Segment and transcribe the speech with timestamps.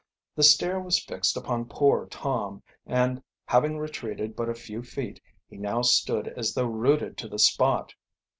[0.35, 5.57] The stare was fixed upon poor Tom, and having retreated but a few feet, he
[5.57, 7.93] now stood as though rooted to the spot.